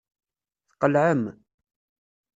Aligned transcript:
Tqelɛem. 0.71 1.23